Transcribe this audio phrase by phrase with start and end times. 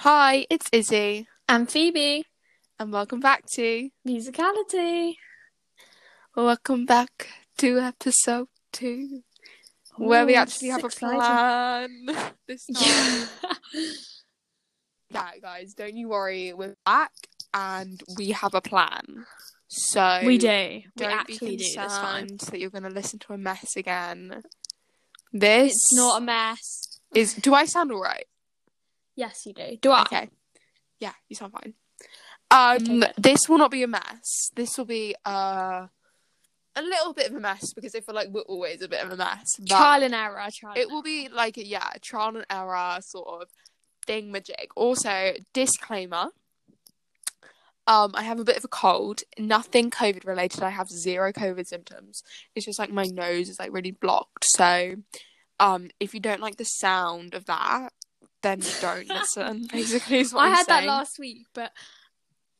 [0.00, 2.24] Hi, it's Izzy, And Phoebe.
[2.78, 5.16] and welcome back to Musicality.
[6.34, 9.22] welcome back to episode two,
[9.96, 12.06] where we actually have a plan
[12.48, 13.28] this time.
[15.12, 15.32] Yeah.
[15.34, 17.10] yeah, guys, don't you worry, we're back
[17.52, 19.26] and we have a plan.
[19.66, 20.46] So we do.
[20.48, 22.28] We Don't actually be do this time.
[22.28, 24.42] concerned that you're going to listen to a mess again.
[25.32, 27.00] This It's not a mess.
[27.14, 27.34] is.
[27.34, 28.26] Do I sound alright?
[29.16, 29.76] Yes, you do.
[29.80, 30.02] Do I?
[30.02, 30.28] Okay.
[30.98, 31.74] Yeah, you sound fine.
[32.50, 34.50] Um, Okay, this will not be a mess.
[34.54, 35.86] This will be uh,
[36.76, 39.12] a little bit of a mess because I feel like we're always a bit of
[39.12, 39.56] a mess.
[39.58, 40.46] But Trial and error.
[40.52, 40.74] Trial.
[40.76, 43.48] it will be like a yeah, trial and error sort of
[44.06, 44.70] thing magic.
[44.76, 46.28] Also, disclaimer.
[47.86, 49.22] Um, I have a bit of a cold.
[49.38, 50.62] Nothing COVID related.
[50.62, 52.22] I have zero COVID symptoms.
[52.54, 54.44] It's just like my nose is like really blocked.
[54.44, 54.96] So,
[55.58, 57.90] um, if you don't like the sound of that,
[58.42, 59.66] then don't listen.
[59.72, 61.72] Basically, is what I I'm had that last week, but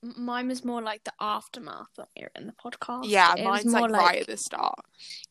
[0.03, 3.05] mine was more like the aftermath when we were in the podcast.
[3.05, 4.81] Yeah, It mine's more like, right at the start.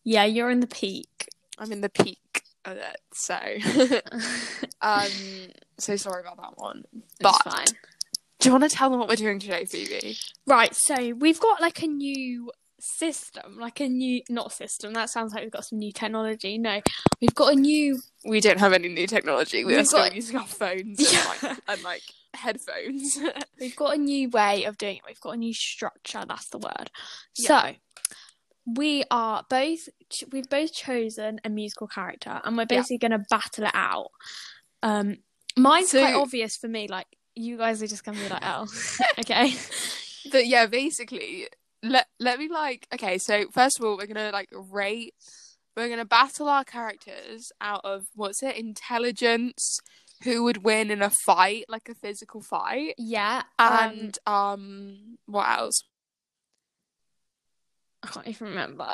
[0.04, 1.30] Yeah, you're in the peak.
[1.58, 3.36] I'm in the peak of it, so
[4.82, 5.10] um,
[5.78, 6.84] so sorry about that one.
[7.20, 7.66] But fine.
[8.40, 10.18] do you want to tell them what we're doing today, Phoebe?
[10.46, 14.94] Right, so we've got like a new system, like a new not system.
[14.94, 16.58] That sounds like we've got some new technology.
[16.58, 16.82] No,
[17.22, 18.00] we've got a new.
[18.26, 19.64] We don't have any new technology.
[19.64, 21.34] We We've are still got- using our phones and, Yeah.
[21.42, 22.02] like, and like
[22.34, 23.18] headphones.
[23.60, 25.04] We've got a new way of doing it.
[25.08, 26.24] We've got a new structure.
[26.28, 26.92] That's the word.
[27.38, 27.72] Yeah.
[27.72, 27.76] So
[28.66, 29.88] we are both.
[30.10, 32.78] ch- We've both chosen a musical character, and we're Yeah.
[32.78, 34.12] basically going to battle it out.
[34.84, 35.18] Um,
[35.58, 36.88] mine's So- quite obvious for me.
[36.88, 38.68] Like you guys are just going to be like, oh,
[39.20, 39.54] okay.
[40.32, 41.48] but yeah, basically,
[41.82, 43.18] let let me like okay.
[43.18, 45.14] So first of all, we're gonna like rate.
[45.80, 48.58] We're gonna battle our characters out of what's it?
[48.58, 49.80] Intelligence.
[50.26, 52.96] Who would win in a fight, like a physical fight?
[52.98, 53.44] Yeah.
[53.58, 55.84] Um, And um, what else?
[58.04, 58.88] I can't even remember.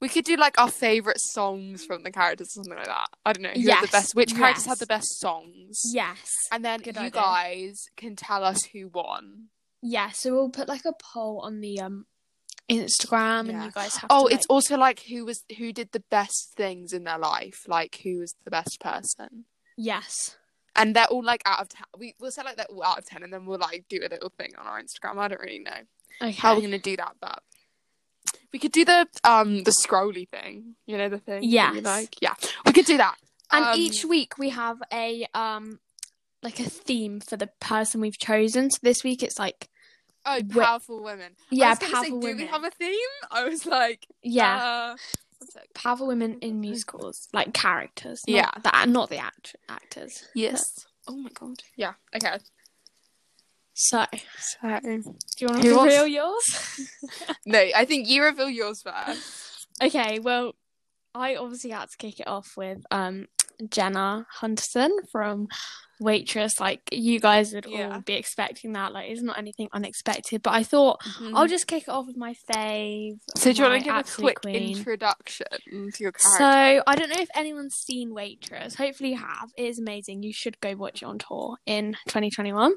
[0.00, 3.06] We could do like our favorite songs from the characters or something like that.
[3.24, 4.16] I don't know who had the best.
[4.16, 4.70] Which characters yes.
[4.70, 5.80] had the best songs?
[5.94, 6.48] yes.
[6.50, 7.10] And then Good you idea.
[7.12, 9.44] guys can tell us who won.
[9.80, 12.06] Yeah, so we'll put like a poll on the um
[12.72, 16.02] Instagram and you guys have Oh, to it's also like who was who did the
[16.10, 19.44] best things in their life, like who was the best person.
[19.76, 20.36] yes.
[20.74, 21.84] And they're all like out of ten.
[21.98, 24.08] We we'll say like they're all out of ten, and then we'll like do a
[24.08, 25.18] little thing on our Instagram.
[25.18, 25.80] I don't really know
[26.22, 26.32] Okay.
[26.32, 27.42] how we're gonna do that, but
[28.54, 30.76] we could do the um the scrolly thing.
[30.86, 31.42] You know the thing.
[31.44, 31.84] Yes.
[31.84, 32.34] like yeah,
[32.64, 33.16] we could do that.
[33.50, 35.78] and Um, each week we have a um
[36.42, 38.70] like a theme for the person we've chosen.
[38.70, 39.68] So this week it's like
[40.24, 41.32] Oh, powerful women.
[41.36, 42.36] I yeah, powerful say, women.
[42.36, 42.98] Do we have a theme?
[43.30, 44.96] I was like, yeah, uh,
[45.74, 48.22] powerful women in musicals, like characters.
[48.28, 48.50] Not Yeah.
[48.84, 50.24] the, not the act- actors.
[50.34, 50.86] yes.
[51.08, 51.56] Oh my god.
[51.76, 51.94] Yeah.
[52.14, 52.36] Okay.
[53.74, 54.04] So,
[54.38, 55.02] So do
[55.40, 56.88] you want to wants- reveal yours?
[57.46, 59.66] no, I think you reveal yours first.
[59.82, 60.54] Okay, well,
[61.14, 63.26] I obviously had to kick it off with um
[63.68, 65.48] Jenna Hunterson from
[66.02, 66.60] Waitress.
[66.60, 67.94] Like you guys would Yeah.
[67.94, 68.92] all be expecting that.
[68.92, 70.42] Like it's not anything unexpected.
[70.42, 71.00] But I thought
[71.34, 73.12] I'll just kick it off with my fave.
[73.14, 73.38] Mm-hmm.
[73.38, 74.76] So do you want to give a quick queen.
[74.76, 76.38] introduction to your character?
[76.38, 78.74] So I don't know if anyone's seen Waitress.
[78.74, 79.50] Hopefully you have.
[79.56, 80.22] It is amazing.
[80.22, 82.74] You should go watch it on tour in 2021.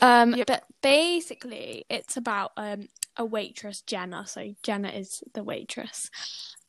[0.00, 0.46] Um, Yep.
[0.46, 4.26] but basically it's about um a waitress, Jenna.
[4.26, 6.08] So Jenna is the waitress,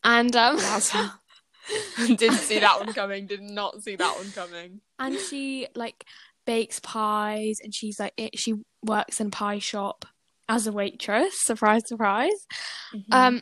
[0.03, 0.57] and um.
[2.07, 3.27] Didn't see that one coming.
[3.27, 4.81] Did not see that one coming.
[4.99, 6.05] and she like
[6.45, 10.05] bakes pies, and she's like it, she works in a pie shop
[10.49, 11.41] as a waitress.
[11.43, 12.47] Surprise, surprise.
[12.93, 13.13] Mm-hmm.
[13.13, 13.41] Um,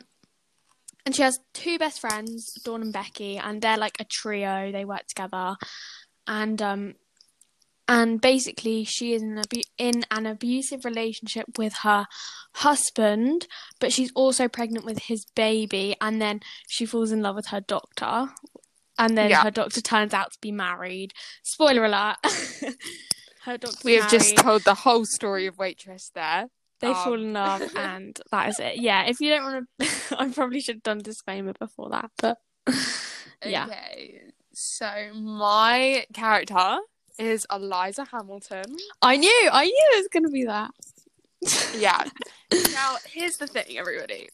[1.04, 4.70] and she has two best friends, Dawn and Becky, and they're like a trio.
[4.70, 5.56] They work together,
[6.26, 6.94] and um,
[7.88, 12.06] and basically she is in, abu- in an abusive relationship with her
[12.54, 13.46] husband,
[13.80, 17.60] but she's also pregnant with his baby, and then she falls in love with her
[17.60, 18.28] doctor,
[18.98, 19.42] and then Yeah.
[19.42, 21.12] her doctor turns out to be married.
[21.42, 22.16] Spoiler alert.
[23.42, 23.78] her doctor.
[23.84, 26.46] we have just told the whole story of waitress there.
[26.80, 28.76] They Um, fall in love, and that is it.
[28.76, 32.10] Yeah, if you don't want to, I probably should have done a disclaimer before that,
[32.18, 32.38] but
[33.44, 34.20] yeah, Okay.
[34.52, 36.78] So my character
[37.22, 38.76] is Eliza Hamilton.
[39.00, 40.70] I knew, I knew it was gonna be that.
[41.76, 42.04] Yeah.
[42.72, 44.28] now here's the thing, everybody.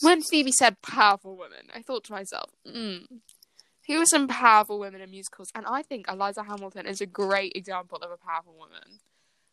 [0.00, 2.98] When Phoebe said powerful women, I thought to myself, hmm,
[3.86, 5.50] who are some powerful women in musicals?
[5.54, 9.00] And I think Eliza Hamilton is a great example of a powerful woman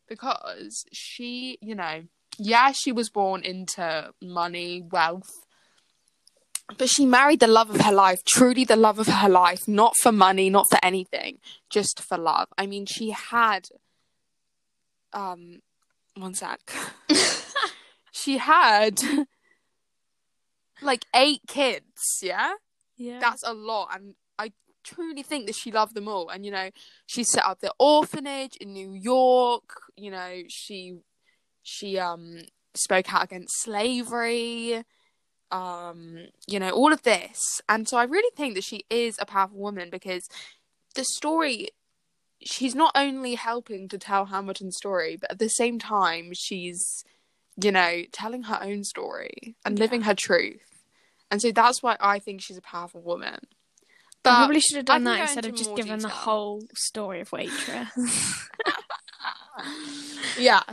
[0.08, 2.04] because she, you know,
[2.40, 5.30] yeah, she was born into money, wealth,
[6.78, 9.96] But she married the love of her life, truly the love of her life, not
[10.02, 11.40] for money, not for anything,
[11.70, 12.48] just for love.
[12.58, 13.68] I mean, she had
[15.14, 15.62] um
[16.16, 16.60] one sec.
[18.12, 19.02] she had
[20.82, 22.54] like eight kids, yeah?
[22.98, 23.20] Yeah.
[23.20, 24.52] That's a lot and I
[24.84, 26.30] truly think that she loved them all.
[26.30, 26.70] And you know,
[27.06, 30.98] she set up the orphanage in New York, you know, she
[31.64, 32.42] she um
[32.76, 34.84] spoke out against slavery
[35.54, 37.62] um you know all of this.
[37.70, 40.28] And so i really think that she is a powerful woman because
[40.96, 41.70] the story
[42.42, 47.06] she's not only helping to tell hamilton's story but at the same time she's
[47.56, 50.84] you know telling her own story and living her truth.
[51.32, 53.40] And so that's why i think she's a powerful woman.
[54.24, 57.32] But I probably should have done that instead of just giving the whole story of
[57.32, 57.90] Waitress.
[60.40, 60.64] yeah.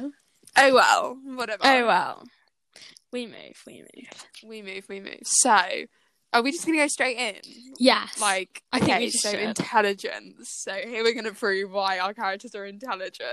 [0.57, 1.63] Oh well whatever.
[1.65, 2.25] Oh well.
[3.13, 4.25] We move, we move.
[4.45, 5.59] we move we move so
[6.33, 7.37] are we just gonna go straight in
[7.79, 8.21] Yes.
[8.21, 9.41] Like, I think we okay, so should.
[9.41, 10.51] intelligence.
[10.63, 13.31] So here we're gonna prove why our characters are intelligent.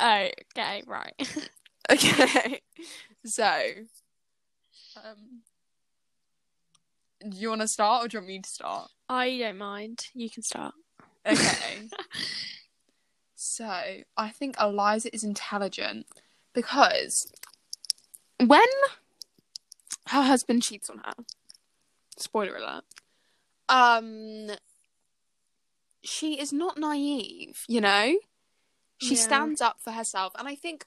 [0.00, 0.28] oh,
[0.58, 1.14] okay, right.
[1.90, 2.60] okay,
[3.24, 3.60] so,
[4.96, 5.42] um,
[7.28, 8.90] do you want to start or do you want me to start?
[9.08, 10.06] I don't mind.
[10.14, 10.74] You can start.
[11.24, 11.88] Okay.
[13.36, 13.64] so
[14.16, 16.06] I think Eliza is intelligent
[16.54, 17.32] because
[18.44, 18.66] when
[20.08, 21.14] her husband cheats on her,
[22.18, 22.84] spoiler alert,
[23.68, 24.50] um,
[26.02, 27.64] she is not naive.
[27.68, 28.18] You know,
[28.98, 29.22] she Yeah.
[29.22, 30.86] stands up for herself, and I think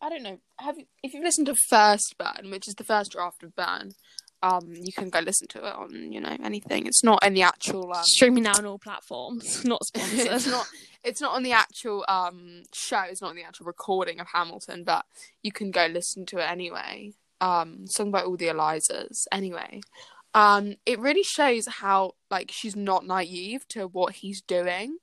[0.00, 0.40] I don't know.
[0.58, 3.92] Have you, if you've listened to First Burn, which is the first draft of Burn,
[4.42, 6.86] um, you can go listen to it on you know anything.
[6.86, 10.26] It's not in the actual um, Streaming now on all platforms, not sponsored.
[10.26, 10.66] it's not
[11.04, 14.84] it's not on the actual um show it's not on the actual recording of hamilton
[14.84, 15.04] but
[15.42, 19.26] you can go listen to it anyway um sung by all the elizas.
[19.30, 19.80] Anyway
[20.34, 24.96] um it really shows how like she's not naive to what he's doing.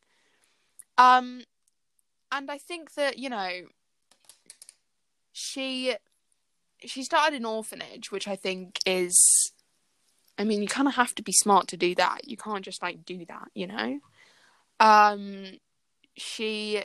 [0.97, 1.43] Um
[2.31, 3.49] and i think that you know
[5.31, 5.95] she
[6.85, 9.51] she started an orphanage which i think is
[10.37, 12.27] i mean you kind of have to be smart to do that.
[12.27, 13.99] You can't just like do that you know?
[14.79, 15.59] Um
[16.15, 16.83] she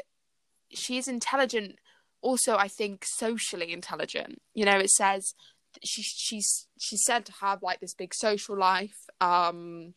[0.71, 1.79] she is intelligent
[2.25, 4.41] also i think socially intelligent.
[4.55, 5.35] You know it says
[5.82, 9.94] she she's she's said to have like this big social life um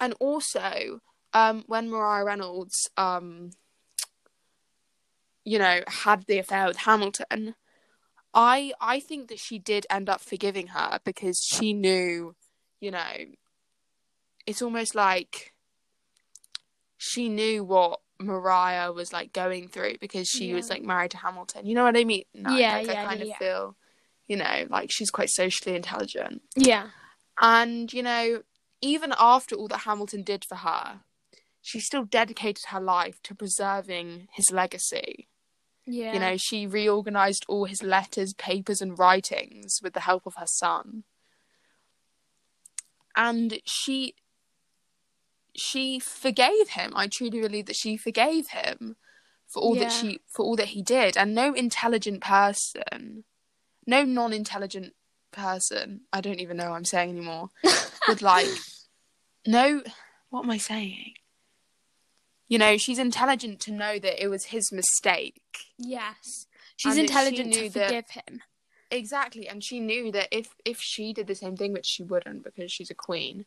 [0.00, 1.00] and also
[1.32, 3.50] um when maria reynolds um
[5.44, 7.56] you know had the affair with hamilton
[8.32, 12.34] i i think that she did end up forgiving her because she knew
[12.80, 13.12] you know
[14.46, 15.52] it's almost like
[16.96, 21.66] she knew what Maria was like going through because she was like married to Hamilton.
[21.66, 22.24] You know what I mean?
[22.34, 23.76] No, Yeah, like, I kind yeah, of feel,
[24.26, 26.42] you know, like she's quite socially intelligent.
[26.56, 26.88] yeah.
[27.40, 28.42] And, you know,
[28.80, 31.00] even after all that Hamilton did for her,
[31.62, 35.28] she still dedicated her life to preserving his legacy.
[35.86, 36.12] Yeah.
[36.14, 40.46] You know, she reorganized all his letters, papers, and writings with the help of her
[40.46, 41.04] son.
[43.16, 44.14] And she
[45.58, 46.92] she forgave him.
[46.94, 48.96] I truly believe that she forgave him
[49.46, 51.16] for all that she for all that he did.
[51.16, 53.24] And no intelligent person,
[53.86, 54.94] no non-intelligent
[55.32, 57.50] person, I don't even know what I'm saying anymore,
[58.08, 58.48] would like
[59.46, 59.82] no
[60.30, 61.14] what am I saying?
[62.48, 65.42] You know, she's intelligent to know that it was his mistake.
[65.78, 66.46] Yes.
[66.76, 68.42] She's And that she intelligent to that- forgive him.
[68.90, 72.42] Exactly, and she knew that if if she did the same thing, which she wouldn't
[72.42, 73.44] because she's a queen,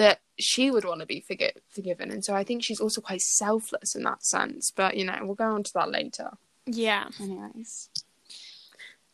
[0.00, 3.20] that she would want to be forgi- forgiven, and so I think she's also quite
[3.20, 4.70] selfless in that sense.
[4.74, 6.30] But you know, we'll go on to that later.
[6.66, 7.08] Yeah.
[7.20, 7.90] Anyways,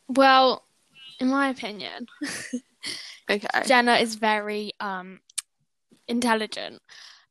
[0.08, 0.64] Well,
[1.18, 2.06] in my opinion,
[3.30, 5.20] okay, Jenna is very um
[6.08, 6.80] intelligent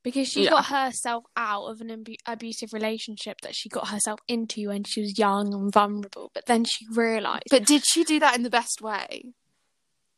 [0.03, 0.49] because she Yeah.
[0.51, 5.01] got herself out of an abu- abusive relationship that she got herself into when she
[5.01, 6.29] was young and vulnerable.
[6.33, 9.33] But then she realized, but did she do that in the best way?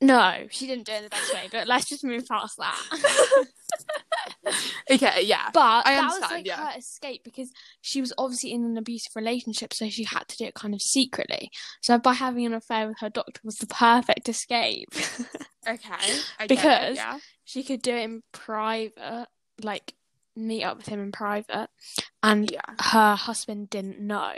[0.02, 1.48] No, she didn't do it in the best way.
[1.52, 3.46] But let's just move past that.
[4.90, 6.72] Okay, yeah, But I that was like yeah.
[6.72, 7.52] her escape because
[7.82, 10.82] she was obviously in an abusive relationship, so she had to do it kind of
[10.82, 11.52] secretly.
[11.82, 14.88] So by having an affair with her doctor was the perfect escape.
[15.68, 15.90] okay,
[16.40, 19.28] I get it, Because- yeah, she could do it in private,
[19.62, 19.94] like
[20.38, 21.68] meet up with him in private,
[22.24, 24.34] and yeah, her husband didn't know.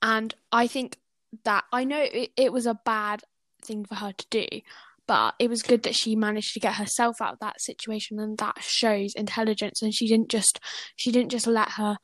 [0.00, 0.98] And I think
[1.44, 3.24] that I know it, it was a bad
[3.62, 4.46] thing for her to do,
[5.06, 8.38] but it was good that she managed to get herself out of that situation, and
[8.38, 9.82] that shows intelligence.
[9.82, 10.60] And she didn't just
[10.96, 11.96] she didn't just let her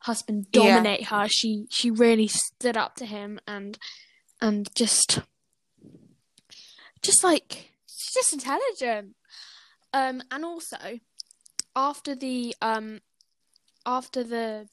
[0.00, 0.74] husband Yeah.
[0.74, 1.26] dominate her.
[1.28, 3.78] She she really stood up to him and
[4.40, 5.20] and just
[7.02, 9.16] just like she's just intelligent.
[9.92, 11.00] Um, and also
[11.74, 13.00] after the um,
[13.84, 14.68] after the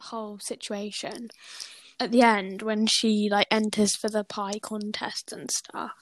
[0.00, 1.30] whole situation
[2.00, 5.92] at the end when she like enters for the pie contest and stuff,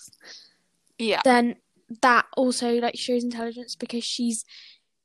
[0.99, 1.21] Yeah.
[1.25, 1.57] then
[2.01, 4.45] that also like shows intelligence because she's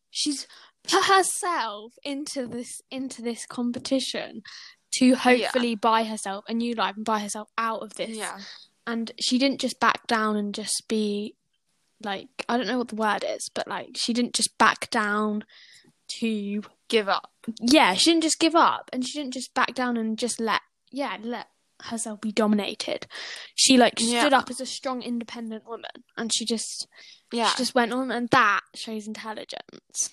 [0.10, 0.48] she's
[0.90, 4.42] put herself into this into this competition
[5.00, 8.40] to hopefully buy herself a new life and buy herself out of this Yeah.
[8.86, 11.36] and she didn't just back down and just be
[12.02, 15.44] like I don't know what the word is, but like she didn't just back down
[16.20, 17.32] to Give up.
[17.60, 20.62] yeah, she didn't just give up and she didn't just back down and just let
[20.92, 21.48] yeah, let
[21.84, 23.06] herself be dominated.
[23.56, 24.38] She like stood Yeah.
[24.40, 26.88] up as a strong independent woman and she just
[27.32, 27.50] Yeah.
[27.50, 30.10] she just went on and that shows intelligence.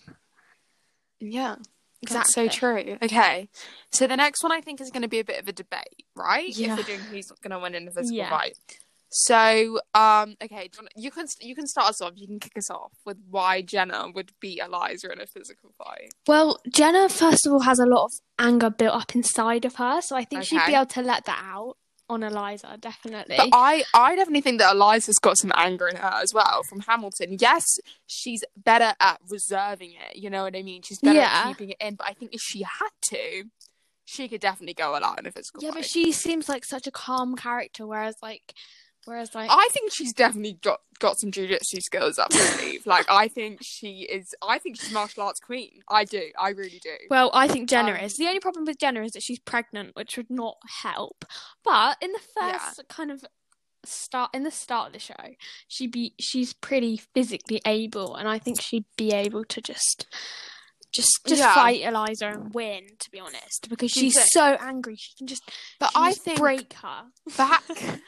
[1.21, 1.57] Yeah.
[2.03, 2.19] Exactly.
[2.19, 2.99] That's so true.
[3.03, 3.49] Okay.
[3.91, 6.05] So the next one I think is going to be a bit of a debate,
[6.15, 6.49] right?
[6.55, 6.73] Yeah.
[6.73, 8.29] If we're doing who's going to win in the physical Yeah.
[8.31, 8.59] fight.
[9.11, 12.13] So, um, okay, you, can you can start us off.
[12.17, 16.11] You can kick us off with why Jenna would beat Eliza in a physical fight.
[16.27, 20.01] Well, Jenna first of all has a lot of anger built up inside of her,
[20.01, 21.77] so I think she'd be able to let that out
[22.09, 23.37] on Eliza, definitely.
[23.39, 26.81] But I, I definitely think that Eliza's got some anger in her as well from
[26.81, 27.37] Hamilton.
[27.41, 27.65] Yes,
[28.07, 30.17] she's better at reserving it.
[30.17, 30.83] You know what I mean?
[30.83, 31.31] She's better Yeah.
[31.45, 31.95] at keeping it in.
[31.95, 33.45] But I think if she had to,
[34.05, 35.79] she could definitely go a out in a physical yeah, fight.
[35.79, 38.53] but she seems like such a calm character, whereas like,
[39.07, 42.83] whereas like, I think she's definitely got got some jujitsu skills up her sleeve.
[42.87, 44.35] Like I think she is.
[44.43, 45.81] I think she's martial arts queen.
[45.89, 46.23] I do.
[46.39, 46.95] I really do.
[47.11, 48.15] Well, I think Jenna Um, is.
[48.17, 51.25] The only problem with Jenna is that she's pregnant, which would not help.
[51.65, 52.59] But in the Yeah.
[52.59, 53.25] first kind of
[53.85, 55.35] start in the start of the show,
[55.69, 60.07] she be she's pretty physically able, and I think she'd be able to just
[60.93, 61.55] just just Yeah.
[61.55, 62.87] fight Eliza and win.
[63.01, 65.43] To be honest, because you she's so angry, she can just
[65.81, 67.07] but I just think break her.
[67.37, 67.65] back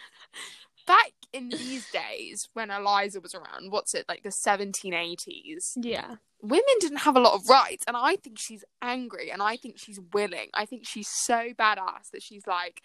[0.87, 5.73] back in these days when Eliza was around, what's it like the seventeen eighties?
[5.77, 9.57] Yeah, Women didn't have a lot of rights, and I think she's angry, and I
[9.57, 10.51] think she's willing.
[10.53, 12.83] I think she's so badass that she's like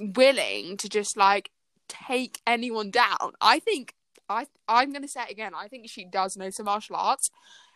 [0.00, 1.50] willing to just like
[1.88, 3.32] take anyone down.
[3.40, 3.94] I think
[4.28, 5.52] I I'm gonna say it again.
[5.54, 7.30] I think she does know some martial arts,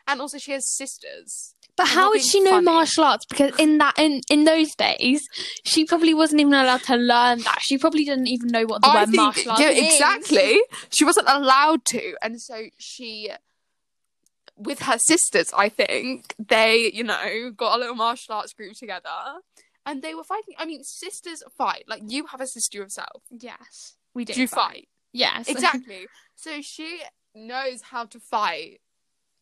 [0.06, 1.54] and also she has sisters.
[1.76, 2.64] but I'm how would she know funny.
[2.64, 3.24] martial arts?
[3.26, 5.22] Because in that in in those days,
[5.64, 7.58] she probably wasn't even allowed to learn that.
[7.60, 10.60] She probably didn't even know what the I word think martial arts yeah, exactly.
[10.90, 13.30] She wasn't allowed to, and so she,
[14.56, 19.08] with her sisters, I think they, you know, got a little martial arts group together,
[19.86, 20.54] and they were fighting.
[20.58, 21.84] I mean, sisters fight.
[21.88, 23.22] Like you have a sister yourself.
[23.30, 24.34] Yes, we do.
[24.34, 24.88] Do you fight?
[25.12, 26.06] Yes, Exactly.
[26.36, 27.00] so she
[27.34, 28.80] knows how to fight.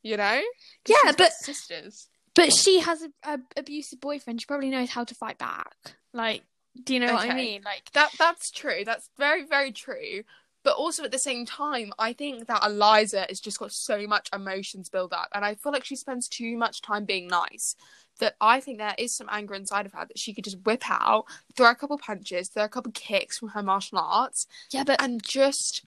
[0.02, 0.40] You know?
[0.88, 2.09] Yeah, but- sisters.
[2.35, 4.40] But she has a, a abusive boyfriend.
[4.40, 5.75] She probably knows how to fight back.
[6.12, 6.42] Like,
[6.85, 7.62] do you know what I mean?
[7.64, 8.83] Like, That that's true.
[8.85, 10.23] That's very very true.
[10.62, 14.28] But also at the same time, I think that Eliza has just got so much
[14.33, 17.75] emotions built up, and I feel like she spends too much time being nice.
[18.21, 20.83] That I think there is some anger inside of her that she could just whip
[20.88, 21.25] out,
[21.57, 25.23] throw a couple punches, throw a couple kicks from her martial arts, yeah, but and
[25.23, 25.83] just,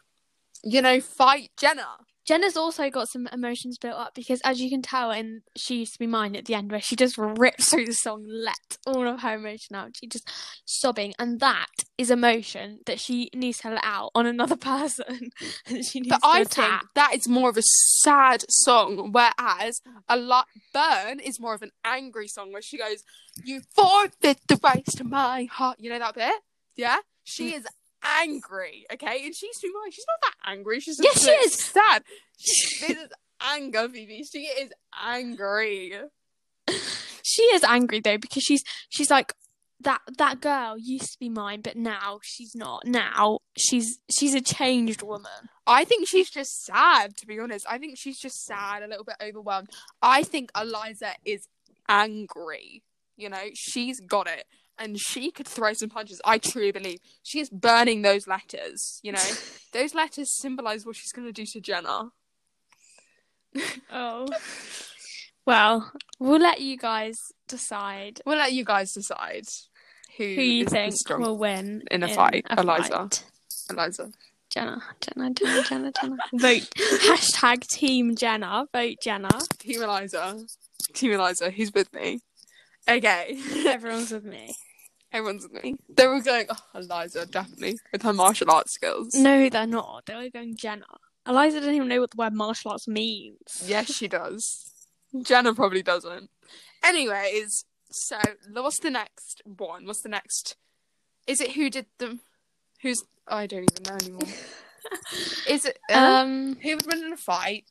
[0.63, 1.87] you know, fight Jenna.
[2.25, 5.91] Jenna's also got some emotions built up because, as you can tell, in She Used
[5.93, 9.05] to Be Mine at the end, where she just rips through the song, let all
[9.05, 9.97] of her emotion out.
[9.97, 10.31] She just
[10.63, 11.67] sobbing, and that
[11.97, 15.31] is emotion that she needs to let out on another person.
[15.67, 16.79] and she needs But I attack.
[16.79, 17.61] think that is more of a
[18.01, 23.03] sad song, whereas a lot Burn is more of an angry song where she goes,
[23.43, 26.35] "You forfeit the rights to my heart." You know that bit?
[26.77, 27.55] Yeah, she Mm.
[27.57, 27.67] is
[28.03, 28.85] angry.
[28.93, 29.93] Okay, and she's too much.
[29.93, 30.79] She's not that angry.
[30.79, 31.53] She's Yes, she is.
[31.53, 32.03] sad.
[32.37, 33.09] She, this is
[33.41, 34.23] anger, Phoebe.
[34.23, 35.93] She is angry.
[37.25, 39.31] She is angry though because she's she's like
[39.79, 42.85] that that girl used to be mine, but now she's not.
[42.85, 45.31] Now she's she's a changed woman.
[45.65, 47.65] I think she's just sad, to be honest.
[47.69, 49.69] I think she's just sad, a little bit overwhelmed.
[50.01, 51.47] I think Eliza is
[51.87, 52.83] angry.
[53.15, 54.43] You know, she's got it.
[54.77, 56.19] And she could throw some punches.
[56.25, 56.99] I truly believe.
[57.21, 59.23] She is burning those letters, you know?
[59.73, 62.09] those letters symbolize what she's going to do to Jenna.
[63.91, 64.27] Oh.
[65.45, 69.45] Well, we'll let you guys decide We'll let you guys decide
[70.17, 72.89] who, who you think will win in a fight, a Eliza.
[72.89, 73.23] fight.
[73.69, 74.11] Eliza.
[74.49, 76.17] Jenna, Jenna, Jenna, Jenna, Jenna.
[76.33, 78.67] Vote hashtag Team Jenna.
[78.71, 79.29] Vote Jenna.
[79.57, 80.45] Team Eliza.
[80.93, 82.21] Team Eliza, who's with me?
[82.87, 83.37] Okay.
[83.65, 84.53] Everyone's with me.
[85.11, 85.75] Everyone's with me.
[85.89, 89.13] They were going, oh, Eliza, definitely, with her martial arts skills.
[89.13, 90.05] No, they're not.
[90.07, 90.85] They were going Jenna.
[91.27, 93.63] Eliza doesn't even know what the word martial arts means.
[93.65, 94.71] Yes, she does.
[95.21, 96.29] Jenna probably doesn't.
[96.83, 98.17] Anyways, so
[98.51, 99.85] what's the next one?
[99.85, 100.55] What's the next?
[101.27, 102.21] Is it who did them?
[102.81, 104.33] Who's I don't even know anymore.
[105.47, 107.65] Is it um, Um, who would win in a fight?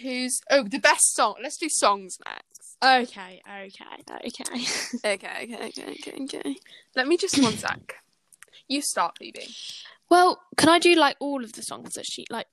[0.00, 1.34] who's oh the best song?
[1.42, 2.51] Let's do songs next.
[2.82, 4.66] Okay, okay, okay.
[5.04, 6.56] Okay, okay, okay, okay, okay.
[6.94, 7.96] Let me just one sec.
[8.68, 9.48] You start, Phoebe.
[10.10, 12.46] well, can I do like all of the songs that she like?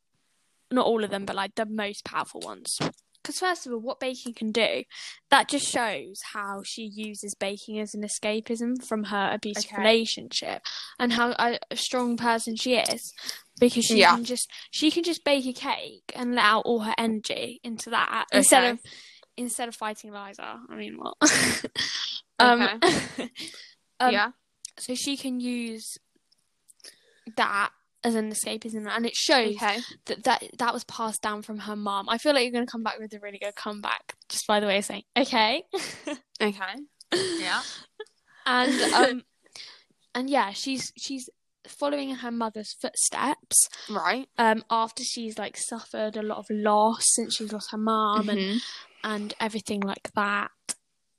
[0.71, 2.79] Not all of them, but like the most powerful ones.
[3.21, 4.83] Because first of all, what baking can do,
[5.29, 9.81] that just shows how she uses baking as an escapism from her abusive Okay.
[9.83, 10.61] relationship,
[10.99, 13.13] and how a, a strong person she is.
[13.59, 14.15] Because she Yeah.
[14.15, 17.89] can just she can just bake a cake and let out all her energy into
[17.89, 18.79] that instead of
[19.39, 20.59] instead of fighting Liza.
[20.69, 21.15] I mean, what?
[22.39, 22.61] um,
[23.99, 24.31] um, yeah.
[24.77, 25.97] so she can use
[27.35, 27.71] that
[28.03, 29.79] as an escapism, and it shows Okay.
[30.05, 32.07] that that that was passed down from her mom.
[32.09, 34.59] I feel like you're going to come back with a really good comeback, just by
[34.59, 35.63] the way of saying okay.
[36.41, 36.75] Okay.
[37.11, 37.61] Yeah.
[38.45, 39.23] and um,
[40.15, 41.29] and yeah, she's she's
[41.67, 43.67] following in her mother's footsteps.
[43.89, 44.27] Right.
[44.37, 48.39] Um, after she's like suffered a lot of loss since she's lost her mom and
[48.39, 48.59] Mhm.
[49.03, 50.51] And everything like that.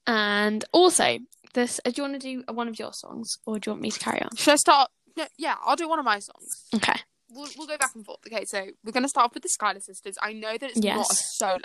[0.06, 1.18] And also,
[1.54, 1.80] this.
[1.84, 3.90] Uh, do you want to do one of your songs, or do you want me
[3.90, 4.34] to carry on?
[4.37, 4.90] Should I start?
[5.16, 6.66] No, yeah, I'll do one of my songs.
[6.75, 7.00] Okay.
[7.32, 8.18] We'll, we'll go back and forth.
[8.26, 10.16] Okay, so we're going to start off with the Schuyler Sisters.
[10.20, 11.60] I know that it's not a solo,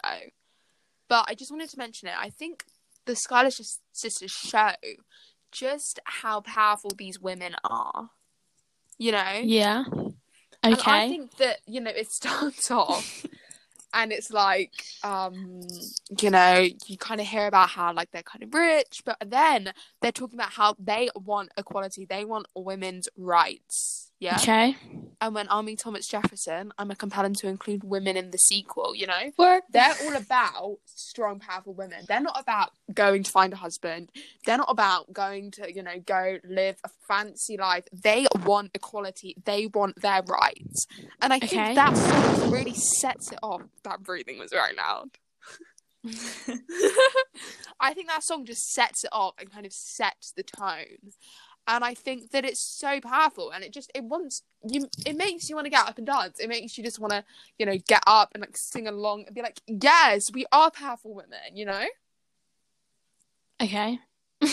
[1.10, 2.14] but I just wanted to mention it.
[2.18, 2.66] I think
[3.06, 4.72] the Schuyler Sis- Sisters show
[5.52, 8.10] just how powerful these women are.
[8.98, 9.42] You know?
[9.44, 9.86] Yeah.
[10.64, 10.92] And Okay.
[10.92, 13.26] I think that, you know, it starts off
[13.96, 14.74] and it's like,
[15.04, 15.62] um,
[16.22, 19.74] you know, you kind of hear about how like they're kind of rich, but then
[20.02, 24.05] they're talking about how they want equality, they want women's rights.
[24.20, 24.38] Yeah.
[24.38, 24.76] Okay.
[25.22, 28.96] And when Army Thomas Jefferson, I'm a compel him to include women in the sequel,
[28.96, 29.32] you know?
[29.38, 29.64] Work.
[29.70, 32.06] They're all about strong, powerful women.
[32.08, 34.10] They're not about going to find a husband.
[34.46, 37.86] They're not about going to, you know, go live a fancy life.
[37.92, 39.36] They want equality.
[39.46, 40.86] They want their rights.
[41.22, 41.76] And I think Okay.
[41.76, 43.64] that song really sets it off.
[43.84, 45.12] That breathing was very loud.
[47.80, 51.12] I think that song just sets it off and kind of sets the tone.
[51.68, 55.50] And I think that it's so powerful and it just it wants you it makes
[55.50, 56.40] you want to get up and dance.
[56.40, 57.24] It makes you just want to,
[57.58, 61.14] you know, get up and like sing along and be like, Yes, we are powerful
[61.14, 61.86] women, you know?
[63.62, 64.00] Okay.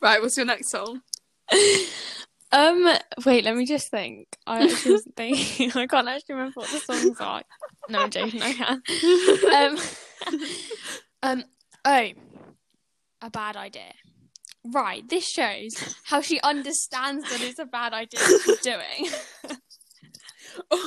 [0.00, 1.02] Right, what's your next song?
[2.52, 2.88] Um,
[3.24, 4.26] wait, let me just think.
[4.46, 5.70] I actually wasn't thinking.
[5.74, 7.42] I can't actually remember what the songs are.
[7.88, 8.42] No, I'm joking.
[8.42, 8.82] I can.
[11.22, 11.44] Um, um,
[11.84, 12.08] oh,
[13.22, 13.92] a bad idea.
[14.64, 15.70] Right, this shows
[16.04, 19.08] how she understands that it's a bad idea what she's doing.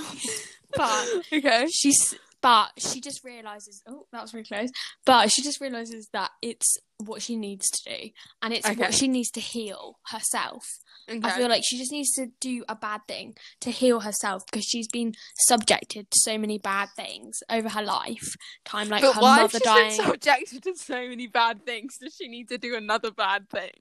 [0.76, 1.68] but okay.
[1.72, 3.82] she's, but she just realizes.
[3.88, 4.70] Oh, that was really close.
[5.06, 8.10] But she just realizes that it's what she needs to do,
[8.44, 8.76] and it's Okay.
[8.76, 10.64] what she needs to heal herself.
[11.10, 11.20] okay.
[11.24, 14.66] I feel like she just needs to do a bad thing to heal herself because
[14.66, 18.36] she's been subjected to so many bad things over her life.
[18.66, 21.98] Time like but her why mother dying been subjected to so many bad things?
[22.00, 23.72] Does she need to do another bad thing?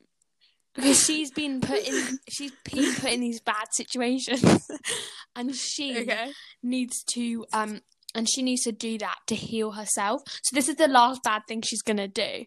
[0.74, 4.66] because she's been put in she's been put in these bad situations,
[5.36, 6.32] and she Okay.
[6.62, 7.80] needs to um
[8.14, 10.22] and she needs to do that to heal herself.
[10.42, 12.44] So this is the last bad thing she's gonna do,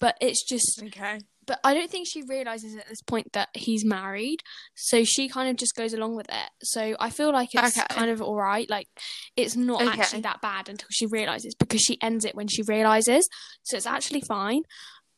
[0.00, 1.18] but it's just Okay.
[1.46, 4.42] but I don't think she realizes at this point that he's married.
[4.74, 6.50] So she kind of just goes along with it.
[6.62, 7.86] So I feel like it's Okay.
[7.88, 8.68] kind of all right.
[8.68, 8.88] Like
[9.34, 10.00] it's not Okay.
[10.02, 13.26] actually that bad until she realizes because she ends it when she realizes.
[13.62, 14.62] So it's actually fine.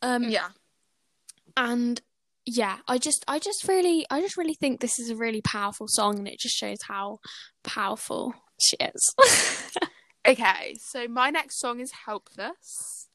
[0.02, 0.50] Um Yeah.
[1.56, 2.00] and
[2.46, 5.86] yeah, I just I just really I just really think this is a really powerful
[5.88, 7.18] song and it just shows how
[7.64, 9.14] powerful she is.
[10.28, 13.08] Okay, so my next song is Helpless.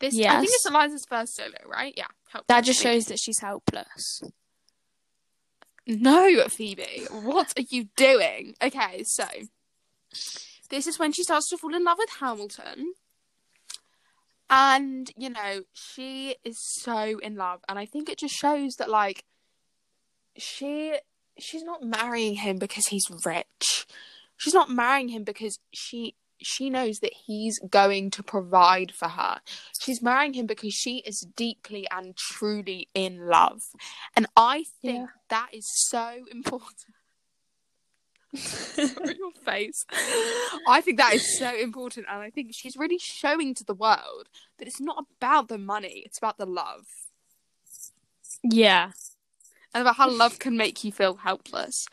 [0.00, 0.40] This I Yes.
[0.40, 1.94] think it's Eliza's first solo, right?
[1.96, 2.08] Yeah.
[2.30, 2.46] Helpless.
[2.48, 4.22] that just shows that she's helpless.
[5.86, 7.06] No, Phoebe.
[7.12, 8.56] What are you doing?
[8.60, 9.24] Okay, so
[10.68, 12.94] this is when she starts to fall in love with Hamilton.
[14.50, 17.60] And, you know, she is so in love.
[17.68, 19.24] And I think it just shows that like
[20.36, 20.96] she
[21.38, 23.86] she's not marrying him because he's rich.
[24.42, 29.40] She's not marrying him because she she knows that he's going to provide for her.
[29.80, 33.62] She's marrying him because she is deeply and truly in love.
[34.16, 35.06] And I think Yeah.
[35.28, 36.96] that is so important.
[38.34, 39.84] Sorry, your face.
[40.66, 44.28] I think that is so important, and I think she's really showing to the world
[44.58, 46.86] that it's not about the money; it's about the love,
[48.42, 48.90] Yeah.
[49.74, 51.86] and about how love can make you feel helpless.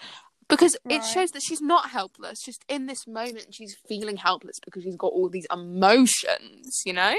[0.50, 4.84] Because it shows that she's not helpless; just in this moment, she's feeling helpless because
[4.84, 6.82] she's got all these emotions.
[6.86, 7.16] You know?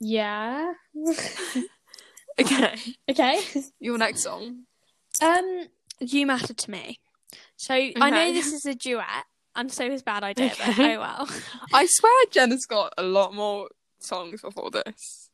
[0.00, 0.74] Yeah.
[2.40, 2.76] Okay.
[3.08, 3.40] okay.
[3.78, 4.64] Your next song.
[5.22, 5.66] Um,
[6.00, 6.98] you matter to me.
[7.56, 11.28] So I know this is a duet, and so is Bad Idea, but oh well.
[11.72, 15.30] I swear Jenna's got a lot more songs before this.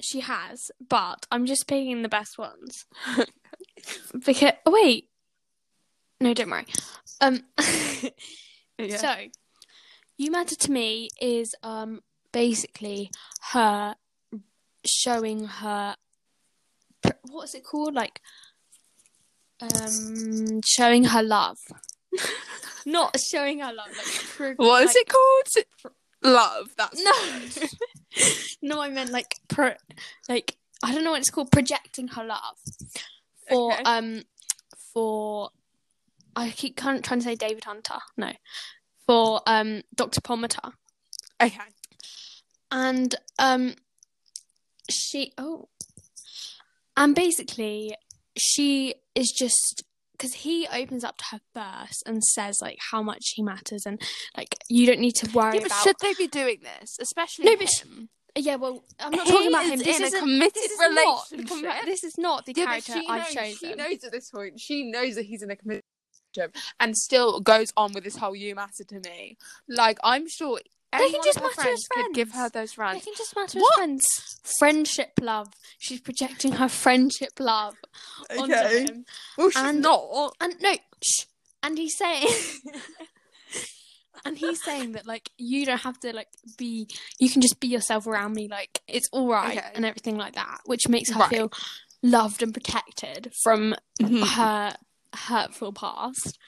[0.00, 2.86] She has, but I'm just picking the best ones.
[4.12, 5.08] because oh, wait,
[6.22, 6.66] no, don't worry.
[7.20, 7.42] Um,
[8.96, 9.14] so
[10.16, 12.00] you matter to me is um
[12.32, 13.10] basically
[13.52, 13.94] her
[14.86, 15.96] showing her
[17.30, 18.20] what's it called like
[19.60, 21.58] um showing her love,
[22.86, 25.92] not showing her love like pro- what is like- it called?
[26.24, 26.68] Love.
[26.76, 27.02] That's
[28.62, 28.62] No.
[28.76, 29.72] no, I meant like pro,
[30.28, 32.56] like I don't know what it's called, projecting her love
[33.48, 33.82] for Okay.
[33.84, 34.22] um
[34.92, 35.50] for
[36.36, 38.32] I keep kind of trying to say David Hunter, no,
[39.06, 40.20] for um Dr.
[40.20, 40.72] Pomatter,
[41.42, 41.58] okay.
[42.70, 43.74] and um
[44.90, 45.68] she oh,
[46.96, 47.94] and basically
[48.38, 53.32] she is just because he opens up to her first and says like how much
[53.34, 54.00] he matters and
[54.36, 57.46] like you don't need to worry Yeah, but about should they be doing this, especially
[57.46, 58.08] No, but sh- him?
[58.36, 59.80] Yeah, well, I'm not He talking about him.
[59.80, 61.48] is This in a committed this is relationship.
[61.48, 63.76] com- this is not the Yeah, character she I've knows, she chosen.
[63.78, 64.58] knows at this point.
[64.60, 65.82] She knows that he's in a committed
[66.36, 69.36] relationship and still goes on with this whole "you matter to me."
[69.68, 70.60] Like I'm sure
[70.96, 72.52] They can just matter friends as could give her friends.
[72.52, 73.04] those They friends.
[73.04, 73.72] can just matter What?
[73.72, 74.06] as friends.
[74.58, 75.48] Friendship love.
[75.78, 77.76] She's projecting her friendship love
[78.38, 79.04] onto him.
[79.38, 80.34] Well, she's And- not.
[80.40, 81.24] And no, shh.
[81.64, 82.26] And he's saying,
[84.24, 86.88] and he's saying that like you don't have to like be.
[87.18, 88.48] You can just be yourself around me.
[88.48, 89.70] Like it's all right Okay.
[89.74, 91.30] and everything like that, which makes her Right.
[91.30, 91.52] feel
[92.02, 94.26] loved and protected from Mhm.
[94.26, 94.74] her
[95.14, 96.38] hurtful past.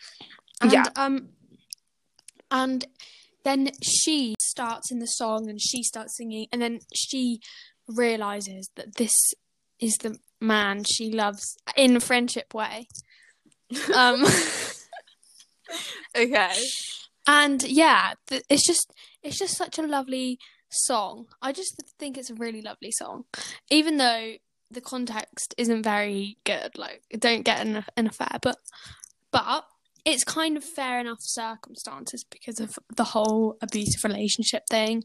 [0.61, 0.85] And, Yeah.
[0.96, 1.31] Um,
[2.50, 2.87] and
[3.44, 7.40] then she starts in the song and she starts singing, and then she
[7.88, 9.12] realizes that this
[9.81, 12.88] is the man she loves in a friendship way.
[13.94, 14.24] Um,
[16.16, 16.53] Okay.
[17.27, 20.38] and yeah, th- it's just it's just such a lovely
[20.70, 21.27] song.
[21.42, 23.24] I just think it's a really lovely song,
[23.70, 24.35] even though
[24.74, 26.76] the context isn't very good.
[26.76, 28.56] Like, don't get an an affair, but
[29.30, 29.64] but
[30.04, 35.02] it's kind of fair enough circumstances because of the whole abusive relationship thing.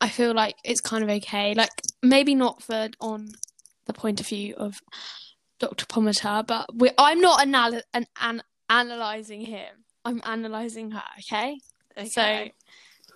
[0.00, 1.54] I feel like it's kind of okay.
[1.54, 1.70] Like
[2.02, 3.30] maybe not for on
[3.86, 4.80] the point of view of
[5.58, 5.86] Dr.
[5.86, 9.84] Pomatter, but we, I'm not anal- an, an, analyzing him.
[10.04, 11.02] I'm analyzing her.
[11.20, 11.58] Okay,
[12.08, 12.48] so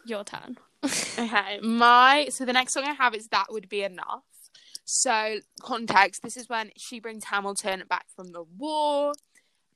[0.06, 0.56] your turn.
[1.18, 4.24] Okay, my so the next song I have is that would be enough.
[4.92, 9.12] So context: this is when she brings Hamilton back from the war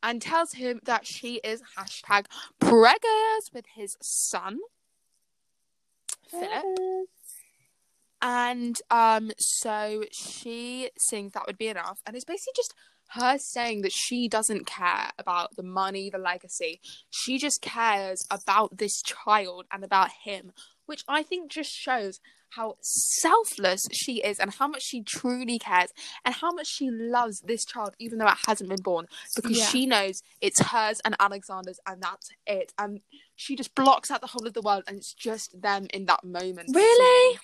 [0.03, 2.27] and tells him that she is hashtag
[2.61, 4.59] preggers with his son
[6.29, 7.09] Philip.
[8.21, 12.75] And um, so she sings that would be enough, and it's basically just
[13.11, 16.81] her saying that she doesn't care about the money, the legacy.
[17.11, 20.51] She just cares about this child and about him,
[20.87, 22.19] which I think just shows
[22.57, 25.91] how selfless she is and how much she truly cares
[26.25, 29.67] and how much she loves this child, even though it hasn't been born, because Yeah.
[29.67, 32.73] she knows it's hers and Alexander's, and that's it.
[32.79, 33.01] And
[33.37, 36.25] she just blocks out the whole of the world, and it's just them in that
[36.25, 36.71] moment.
[36.75, 37.39] Really?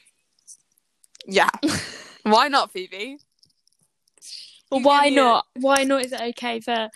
[1.26, 1.50] Yeah.
[2.22, 3.18] Why not, Phoebe?
[4.70, 5.46] Well, why not?
[5.54, 6.04] Why not?
[6.04, 6.90] Is it okay for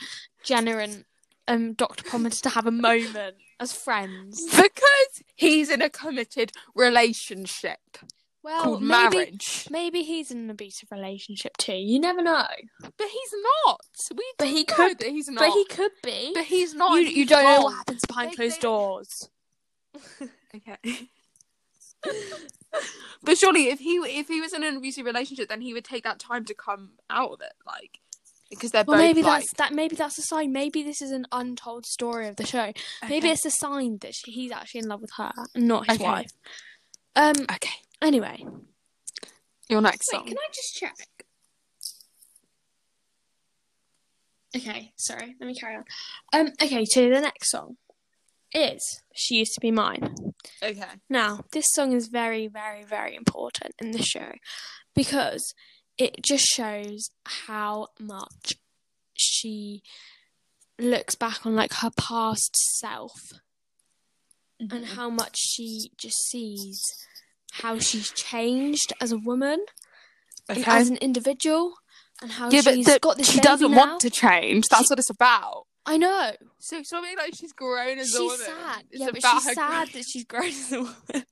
[0.44, 1.04] Jenna and
[1.48, 2.04] um, Dr.
[2.04, 4.44] Pomatter to have a moment as friends?
[4.50, 7.78] Because he's in a committed relationship
[8.42, 9.66] Well, called maybe marriage.
[9.70, 11.74] maybe he's in an abusive relationship too.
[11.74, 12.46] You never know.
[12.80, 13.34] But he's
[13.66, 13.80] not.
[14.16, 15.40] We But he know could- that he's not.
[15.40, 16.32] But he could be.
[16.34, 16.94] But he's not.
[17.00, 19.28] you you don't know what happens behind They- closed they- doors.
[20.56, 21.08] Okay.
[23.22, 26.04] but surely, if he if he was in an abusive relationship, then he would take
[26.04, 27.98] that time to come out of it, like
[28.50, 29.72] because they're Well, both maybe like, that's that.
[29.72, 30.52] Maybe that's a sign.
[30.52, 32.72] Maybe this is an untold story of the show.
[33.08, 35.96] Maybe it's a sign that she, he's actually in love with her and not his
[35.98, 36.04] Okay.
[36.04, 36.30] wife.
[37.16, 37.36] Um.
[37.52, 37.74] okay.
[38.02, 38.44] Anyway,
[39.68, 40.18] Your next wait.
[40.18, 40.26] song.
[40.28, 40.94] Can I just check?
[44.56, 44.92] Okay.
[44.96, 45.34] Sorry.
[45.40, 45.84] Let me carry on.
[46.32, 46.52] Um.
[46.62, 46.84] Okay.
[46.84, 47.76] So the next song
[48.52, 50.14] is "She Used to Be Mine."
[50.62, 50.84] Okay.
[51.10, 54.32] Now, this song is very, very, very important in the show
[54.94, 55.54] because
[55.98, 58.54] it just shows how much
[59.14, 59.82] she
[60.78, 63.12] looks back on like her past self
[64.58, 64.96] and mm-hmm.
[64.96, 66.82] how much she just sees
[67.52, 69.64] how she's changed as a woman
[70.48, 71.74] and as an individual
[72.20, 73.76] and how yeah, but the- got this she doesn't now.
[73.76, 74.64] want to change.
[74.70, 75.66] That's She- what it's about.
[75.86, 76.32] I know.
[76.58, 78.36] So something like she's grown as a woman.
[78.38, 78.84] She's sad.
[78.90, 79.92] It's yeah, but she's sad growth.
[79.92, 80.94] that she's grown as a woman.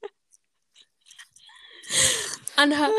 [2.57, 2.91] and her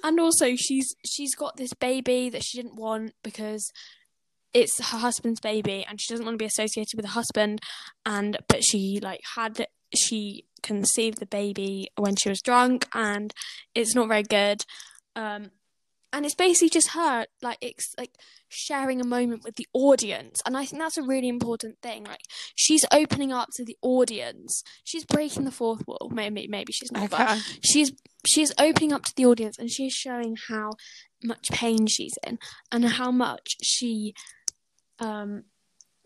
[0.04, 3.70] and also she's she's got this baby that she didn't want because
[4.54, 7.60] it's her husband's baby and she doesn't want to be associated with her husband.
[8.04, 13.32] And but she like had she conceived the baby when she was drunk and
[13.74, 14.62] it's not very good.
[15.16, 15.50] Um
[16.12, 18.12] and it's basically just her like it's like
[18.48, 20.40] sharing a moment with the audience.
[20.44, 22.20] And i think that's a really important thing like
[22.54, 24.62] she's opening up to the audience.
[24.84, 26.10] She's breaking the fourth wall.
[26.12, 27.92] Maybe maybe she's not but she's
[28.26, 30.72] she's opening up to the audience and she's showing how
[31.24, 32.38] much pain she's in
[32.70, 34.14] and how much she
[34.98, 35.44] um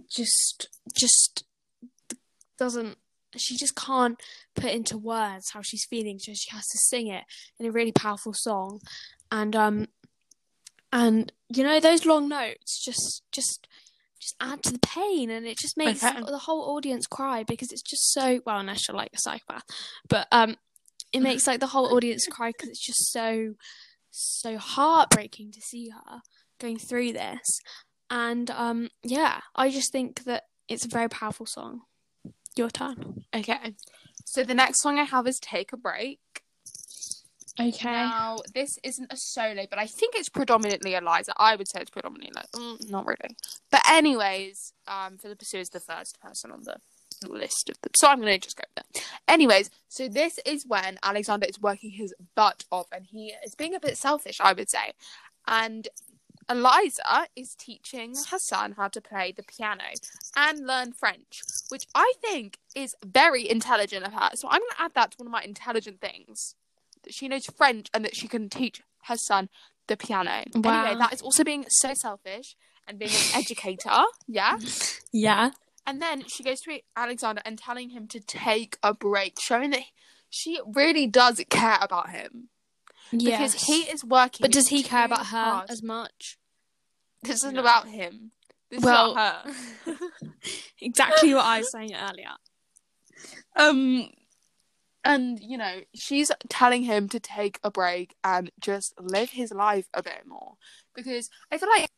[0.09, 1.45] just just
[2.59, 2.97] doesn't
[3.37, 4.21] she just can't
[4.55, 6.19] put into words how she's feeling.
[6.19, 7.25] So she has to sing it
[7.59, 8.81] in a really powerful song.
[9.31, 9.89] And um
[10.93, 13.67] and you know those long notes just just
[14.21, 16.21] just add to the pain and it just makes Okay.
[16.27, 19.65] the whole audience cry because it's just so well unless you're like a psychopath
[20.09, 20.57] but um
[21.13, 23.55] it makes like the whole audience cry because it's just so
[24.11, 26.21] so heartbreaking to see her
[26.59, 27.61] going through this
[28.11, 31.83] and um yeah i just think that it's a very powerful song
[32.57, 33.75] your turn Okay.
[34.25, 36.21] So the next song I have is Take a Break.
[37.59, 41.33] Okay Now, this isn't a solo, but I think it's predominantly Eliza.
[41.39, 43.37] I would say it's predominantly like, mm, not really.
[43.71, 46.77] But anyways, um, Phillipa Soo is the first person on the
[47.27, 49.03] list of them, so I'm gonna just go there.
[49.27, 53.75] Anyways, so this is when Alexander is working his butt off, and he is being
[53.75, 54.93] a bit selfish, I would say,
[55.47, 55.89] and.
[56.49, 59.83] Eliza is teaching her son how to play the piano
[60.37, 64.31] and learn French, which I think is very intelligent of her.
[64.35, 66.55] So I'm going to add that to one of my intelligent things
[67.07, 69.49] that she knows French and that she can teach her son
[69.87, 70.45] the piano.
[70.55, 70.85] Wow.
[70.85, 74.03] Anyway, that is also being so selfish and being an educator.
[74.27, 74.59] Yeah.
[75.13, 75.51] yeah
[75.87, 79.83] And then she goes to Alexander and telling him to take a break, showing that
[80.29, 82.49] she really does care about him.
[83.13, 84.43] Because he is working.
[84.43, 85.71] but does he care about her hard.
[85.71, 86.39] as much
[87.23, 87.61] This isn't No.
[87.61, 88.33] about him.
[88.69, 89.97] This Well- is about her.
[90.81, 92.33] exactly what i was saying earlier
[93.55, 94.11] Um,
[95.07, 99.89] and you know, she's telling him to take a break and just live his life
[99.95, 100.55] a bit more
[100.95, 101.89] because I feel like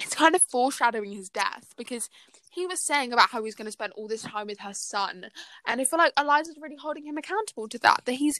[0.00, 2.08] it's kind of foreshadowing his death because
[2.50, 5.26] he was saying about how he's going to spend all this time with her son,
[5.66, 8.02] and I feel like Eliza's really holding him accountable to that.
[8.04, 8.38] That he's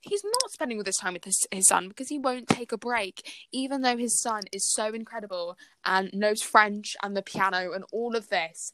[0.00, 2.78] he's not spending all this time with his, his son because he won't take a
[2.78, 7.84] break, even though his son is so incredible and knows French and the piano and
[7.92, 8.72] all of this.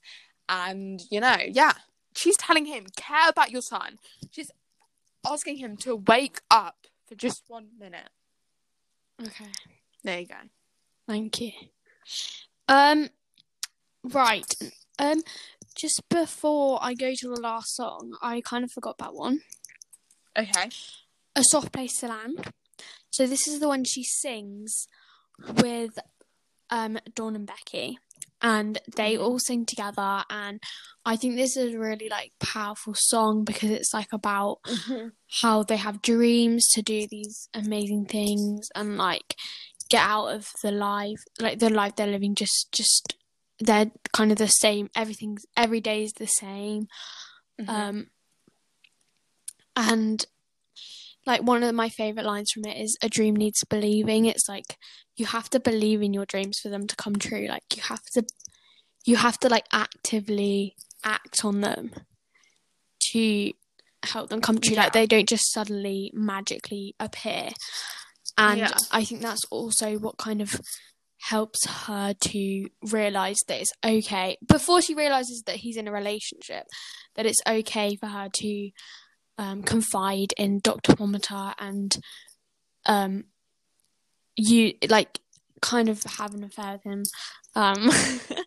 [0.49, 1.73] And you know, yeah,
[2.15, 3.99] she's telling him, care about your son.
[4.31, 4.51] She's
[5.27, 8.09] asking him to wake up for just one minute.
[9.21, 9.51] okay
[10.03, 10.35] There you go.
[11.07, 11.53] Thank you.
[12.69, 13.09] Um,
[14.05, 14.47] right.
[14.99, 15.23] Um,
[15.75, 19.41] just before I go to the last song, I kind of forgot about one.
[20.37, 20.71] Okay.
[21.35, 22.53] A soft place to land.
[23.11, 24.87] So this is the one she sings
[25.57, 25.99] with
[26.71, 27.99] um Dawn and Becky,
[28.43, 29.21] and they Mhm.
[29.23, 30.25] all sing together.
[30.29, 30.61] And
[31.05, 34.59] I think this is a really like powerful song because it's like about
[35.41, 39.35] how they have dreams to do these amazing things and like
[39.89, 43.15] get out of the life like the life they're living just just
[43.61, 46.87] they're kind of the same everything's every day is the same
[47.61, 47.69] Mhm.
[47.69, 48.07] um
[49.77, 50.27] and
[51.27, 54.77] like one of my favorite lines from it is a dream needs believing it's like
[55.17, 58.03] you have to believe in your dreams for them to come true like you have
[58.15, 58.25] to
[59.05, 61.91] you have to like actively act on them
[63.01, 63.53] to
[64.05, 64.85] help them come true Yeah.
[64.85, 67.51] like they don't just suddenly magically appear
[68.39, 68.71] and Yeah.
[68.91, 70.61] i think that's also what kind of
[71.29, 76.65] helps her to realize that it's okay before she realizes that he's in a relationship
[77.15, 78.71] that it's okay for her to
[79.39, 80.93] um, confide in Dr.
[80.93, 81.99] Pomatter and
[82.87, 83.25] um,
[84.37, 85.19] you like
[85.61, 87.03] kind of have an affair with him.
[87.55, 87.91] Um,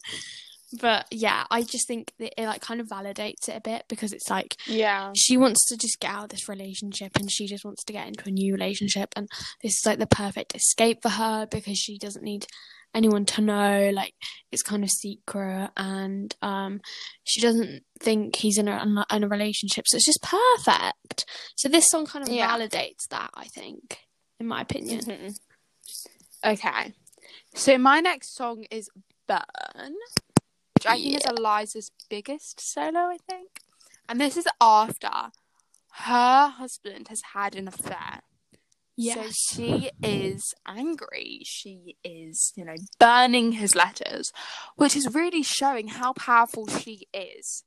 [0.81, 4.11] but yeah, I just think that it like kind of validates it a bit because
[4.13, 5.11] it's like Yeah.
[5.15, 8.07] she wants to just get out of this relationship and she just wants to get
[8.07, 9.29] into a new relationship and
[9.63, 12.47] this is like the perfect escape for her because she doesn't need
[12.95, 14.13] anyone to know like
[14.51, 16.79] it's kind of secret and um
[17.23, 21.87] she doesn't think he's in a in a relationship so it's just perfect so this
[21.89, 22.49] song kind of Yeah.
[22.57, 23.99] validates that i think
[24.39, 25.35] in my opinion Mhm.
[26.45, 26.93] Okay.
[27.55, 28.87] So my next song is
[29.27, 29.95] Burn,
[30.75, 33.61] which I think is Eliza's biggest solo, I think.
[34.07, 35.31] And this is after
[35.93, 38.21] her husband has had an affair.
[38.95, 41.41] Yes So she is angry.
[41.43, 44.31] She is, you know, burning his letters,
[44.75, 47.63] which is really showing how powerful she is.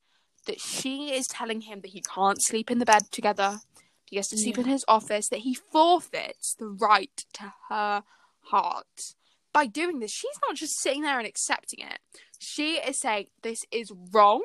[0.46, 3.60] That she is telling him that he can't sleep in the bed together,
[4.06, 4.62] he has to sleep Yeah.
[4.64, 8.02] in his office, that he forfeits the right to her
[8.44, 9.14] heart
[9.52, 11.98] by doing this, she's not just sitting there and accepting it.
[12.38, 14.42] She is saying this is wrong,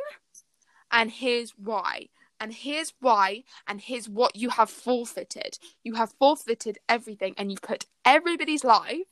[0.92, 2.08] and here's why.
[2.44, 5.58] And here's why, and here's what you have forfeited.
[5.82, 9.08] You have forfeited everything, and you've put everybody's life.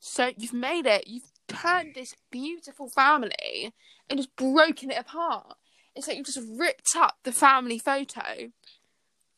[0.00, 3.72] So you've made it, you've turned this beautiful family
[4.10, 5.56] and just broken it apart.
[5.96, 8.52] It's like you've just ripped up the family photo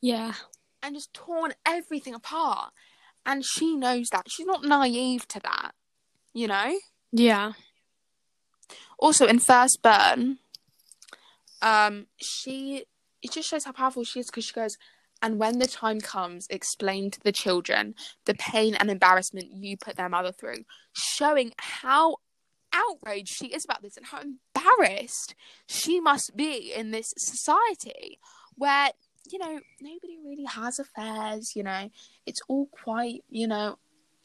[0.01, 0.35] Yeah.
[0.83, 2.73] and just torn everything apart.
[3.25, 4.27] And she knows that.
[4.29, 5.77] She's not naive to that,
[6.35, 6.77] you know?
[7.13, 7.53] Yeah.
[8.99, 10.39] Also, in First Burn,
[11.63, 12.85] um, she
[13.23, 14.77] it just shows how powerful she is because she goes,
[15.23, 17.95] and when the time comes, explain to the children
[18.25, 22.17] the pain and embarrassment you put their mother through, showing how
[22.73, 25.35] outraged she is about this and how embarrassed
[25.67, 28.19] she must be in this society
[28.55, 28.91] where
[29.31, 31.91] you know nobody really has affairs you know
[32.25, 33.77] it's all quite you know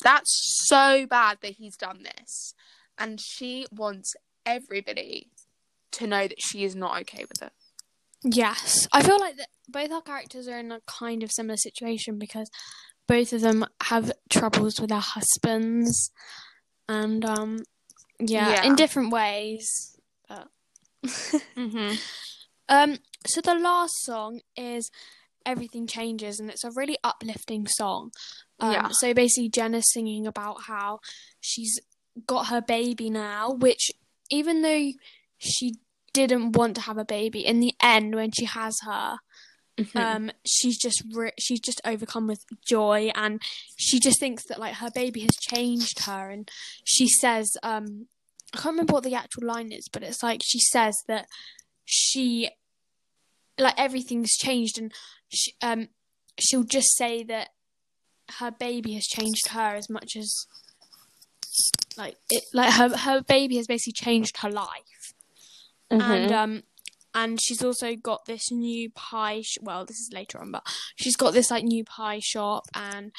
[0.04, 2.54] that's so bad that he's done this.
[2.98, 5.30] And she wants everybody
[5.92, 7.52] to know that she is not okay with it
[8.24, 8.88] Yes.
[8.92, 12.50] I feel like that both our characters are in a kind of similar situation because
[13.08, 16.12] both of them have troubles with their husbands
[16.90, 17.60] and um
[18.20, 18.64] yeah, Yeah.
[18.66, 19.96] in different ways.
[20.28, 20.48] But
[21.06, 21.94] mm-hmm.
[22.70, 24.90] um so the last song is
[25.46, 28.12] Everything Changes and it's a really uplifting song.
[28.60, 28.88] Um, Yeah.
[28.92, 31.00] so basically Jenna's singing about how
[31.40, 31.80] she's
[32.26, 33.92] got her baby now, which
[34.30, 34.92] even though
[35.38, 35.76] she
[36.14, 39.18] didn't want to have a baby, in the end when she has her,
[39.80, 39.98] Mm-hmm.
[40.00, 43.40] um she's just re- she's just overcome with joy and
[43.76, 46.50] she just thinks that like her baby has changed her and
[46.84, 48.08] she says um
[48.56, 51.28] i can't remember what the actual line is but it's like she says that
[51.86, 52.50] she
[53.60, 54.92] like everything's changed and
[55.30, 55.90] she, um
[56.40, 57.50] she'll just say that
[58.40, 60.48] her baby has changed her as much as
[61.98, 65.14] like it like her her baby has basically changed her life
[65.92, 66.12] Mm-hmm.
[66.12, 66.64] and um
[67.14, 70.64] and she's also got this new pie sh- well this is later on but
[70.96, 73.12] she's got this like new pie shop and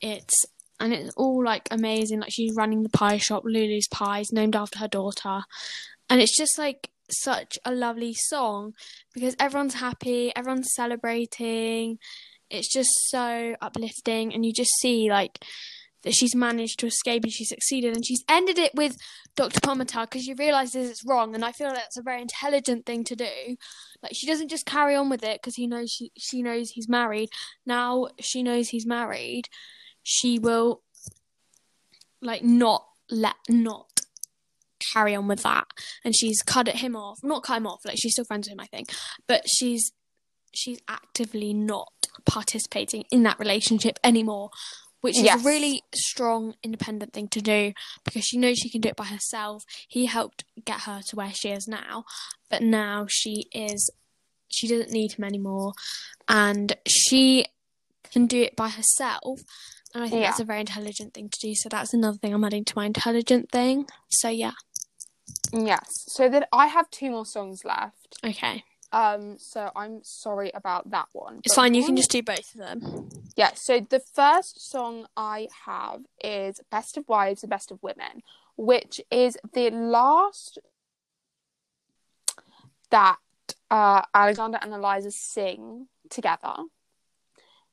[0.00, 0.46] it's
[0.82, 2.20] and it's all like amazing.
[2.20, 5.42] Like she's running the pie shop lulu's pies named after her daughter.
[6.10, 8.74] And it's just like such a lovely song
[9.14, 11.98] because everyone's happy everyone's celebrating.
[12.50, 15.44] It's just so uplifting and you just see like
[16.02, 18.96] that she's managed to escape and she succeeded and she's ended it with
[19.36, 19.60] Dr.
[19.60, 23.16] Pomatter because she realizes it's wrong and I feel that's a very intelligent thing to
[23.16, 23.56] do.
[24.02, 26.88] Like she doesn't just carry on with it because he knows she she knows he's
[26.88, 27.30] married.
[27.64, 29.48] Now she knows he's married,
[30.02, 30.82] she will
[32.20, 33.88] like not let not
[34.92, 35.66] carry on with that
[36.04, 38.54] and she's cut it him off not cut him off like she's still friends with
[38.54, 38.90] him i think
[39.28, 39.92] but she's
[40.52, 41.92] she's actively not
[42.26, 44.50] participating in that relationship anymore
[45.02, 45.40] which is Yes.
[45.40, 47.72] a really strong independent thing to do
[48.04, 51.32] because she knows she can do it by herself he helped get her to where
[51.34, 52.04] she is now
[52.48, 53.90] but now she is
[54.48, 55.72] she doesn't need him anymore
[56.28, 57.44] and she
[58.10, 59.40] can do it by herself
[59.94, 60.28] and i think Yeah.
[60.30, 62.86] that's a very intelligent thing to do so that's another thing i'm adding to my
[62.86, 64.52] intelligent thing so yeah
[65.52, 65.84] Yes.
[66.08, 68.16] So then I have two more songs left.
[68.24, 71.40] okay Um, so I'm sorry about that one.
[71.44, 75.48] it's fine you can just do both of them Yeah, so the first song I
[75.64, 78.22] have is Best of Wives and Best of Women,
[78.56, 80.58] which is the last
[82.90, 83.16] that
[83.70, 86.54] uh, Alexander and Eliza sing together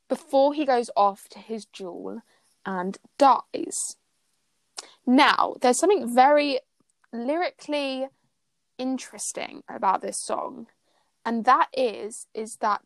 [0.08, 2.22] before he goes off to his duel
[2.66, 3.96] and dies.
[5.06, 6.60] Now, there's something very
[7.12, 8.08] lyrically
[8.78, 10.68] interesting about this song,
[11.30, 12.82] and that is is that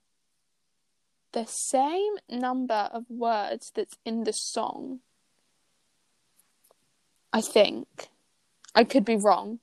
[1.31, 4.99] the same number of words that's in the song.
[7.31, 7.87] I think,
[8.75, 9.59] I could be wrong,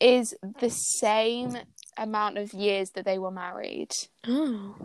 [0.00, 1.58] is the same
[1.96, 3.90] amount of years that they were married.
[4.26, 4.76] oh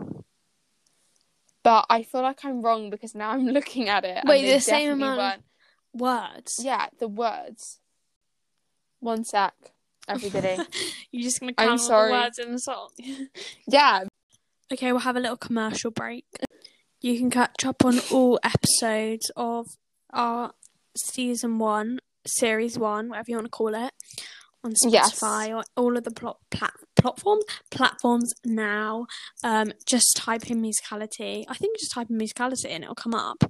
[1.62, 4.24] But I feel like I'm wrong because now I'm looking at it.
[4.26, 5.44] Wait, the same amount of- weren't-
[5.94, 7.78] words Yeah, the words.
[8.98, 9.54] One sec,
[10.08, 10.56] everybody.
[11.10, 12.08] you're just gonna I'm count all sorry.
[12.12, 12.88] the words in the song
[13.68, 14.04] yeah,
[14.72, 16.24] okay we'll have a little commercial break
[17.00, 19.66] you can catch up on all episodes of
[20.12, 20.52] our
[20.96, 23.92] season one series one whatever you want to call it
[24.62, 25.18] on Yes.
[25.20, 29.06] Spotify or all of the plot plat- platforms platforms now.
[29.42, 31.44] Um, just type in musicality.
[31.46, 33.44] I think just type in musicality and it'll come up.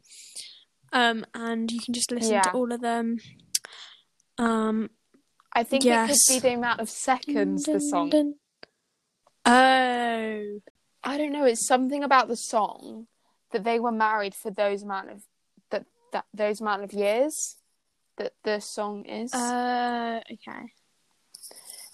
[0.92, 3.18] Um, and you can just listen to all of them.
[4.38, 4.90] Um,
[5.54, 6.10] I think Yes.
[6.10, 8.10] it could be the amount of seconds the song.
[8.10, 8.34] dun.
[9.46, 10.60] Oh,
[11.04, 11.44] I don't know.
[11.44, 13.06] It's something about the song
[13.52, 15.22] that they were married for those amount of
[15.70, 17.56] that that those amount of years
[18.16, 19.32] that the song is.
[19.34, 20.72] Uh, okay.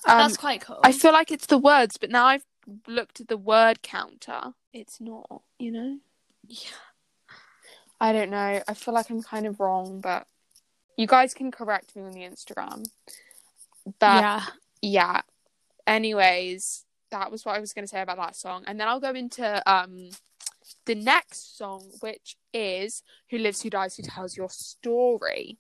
[0.07, 0.81] Um, That's quite cool.
[0.83, 2.45] I feel like it's the words, but now I've
[2.87, 4.55] looked at the word counter.
[4.73, 5.99] It's not, you know?
[6.47, 6.71] Yeah.
[8.01, 8.63] I don't know.
[8.67, 10.27] I feel like I'm kind of wrong, but
[10.97, 12.87] you guys can correct me on the Instagram.
[13.99, 14.43] But yeah.
[14.83, 15.21] yeah.
[15.87, 18.65] Anyways, that was what I was going to say about that song.
[18.67, 20.11] And then I'll go into um
[20.87, 25.59] the next song, which is Who Lives, Who Dies, Who Tells Your Story.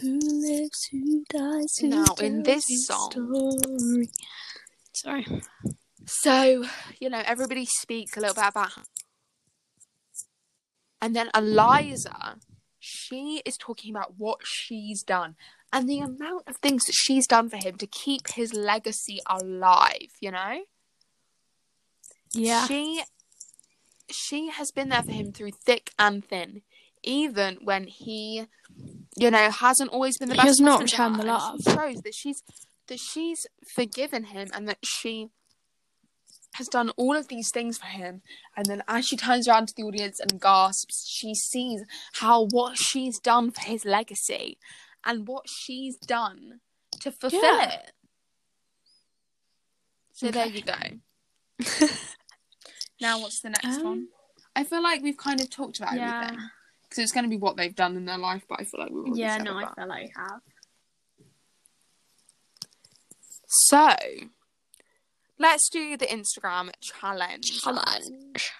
[0.00, 4.10] Who lives, who dies, who Now, in tells this your song- story.
[4.92, 5.42] Sorry.
[6.06, 6.64] So,
[7.00, 8.72] you know, everybody speaks a little bit about.
[11.00, 12.38] And then Eliza,
[12.78, 15.36] she is talking about what she's done
[15.72, 20.10] and the amount of things that she's done for him to keep his legacy alive,
[20.20, 20.60] you know?
[22.32, 22.66] Yeah.
[22.66, 23.02] She
[24.10, 26.62] she has been there for him through thick and thin.
[27.02, 28.46] Even when he,
[29.16, 30.48] you know, hasn't always been the He best.
[30.48, 31.28] has not returned the and
[31.66, 31.78] She love.
[31.78, 32.42] shows that she's
[32.88, 35.28] that she's forgiven him and that she
[36.54, 38.22] has done all of these things for him.
[38.56, 41.82] And then as she turns around to the audience and gasps, she sees
[42.14, 44.58] how what she's done for his legacy
[45.04, 46.60] and what she's done
[47.00, 47.70] to fulfill Yeah.
[47.70, 47.92] it.
[50.12, 50.74] So there you go.
[53.00, 54.08] Now, what's the next Um, one?
[54.56, 56.14] I feel like we've kind of talked about Yeah.
[56.18, 56.40] everything
[56.82, 58.90] because it's going to be what they've done in their life, but I feel like
[58.90, 60.40] we've Yeah, no, I feel like you have.
[63.46, 63.94] So,
[65.38, 67.62] let's do the Instagram challenge.
[67.62, 68.50] Challenge.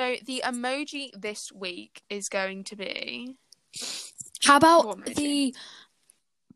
[0.00, 3.36] So, the emoji this week is going to be
[4.46, 5.54] How about the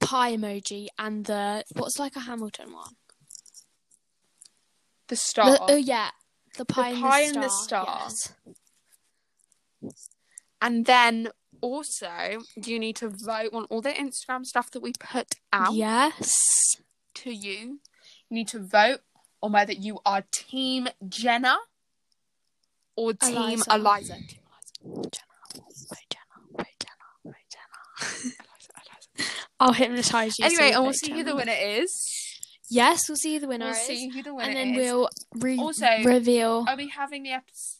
[0.01, 2.95] pie emoji and the what's like a Hamilton one?
[5.09, 5.53] the star.
[5.53, 6.11] The, oh yeah,
[6.57, 8.11] the pie, pie and and the the star.
[8.11, 8.37] star.
[9.81, 10.11] Yes.
[10.61, 11.29] And then
[11.61, 12.11] also,
[12.57, 16.77] you need to vote on all the Instagram stuff that we put out Yes.
[17.15, 17.81] to you.
[18.29, 19.01] You need to vote
[19.43, 21.57] on whether you are Team Jenna
[22.97, 23.75] or Team Eliza.
[23.75, 24.15] Eliza.
[24.15, 24.43] Team
[24.85, 27.65] Jenna, wait, Jenna, wait, Jenna, wait, Jenna.
[27.65, 27.65] Eliza.
[27.65, 27.88] Eliza.
[29.61, 30.45] I'll hypnotise you.
[30.47, 31.91] Anyway, you and we'll see who the winner is.
[32.71, 33.87] Yes, we'll see who the winner We'll is.
[33.87, 34.77] see who the winner and then is.
[34.77, 36.65] we'll re- Also- reveal.
[36.69, 37.75] Are we having the episode?